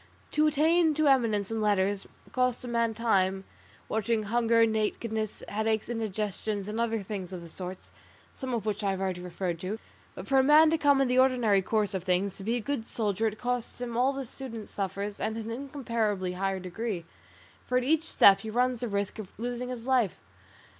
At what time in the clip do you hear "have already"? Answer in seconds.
8.89-9.21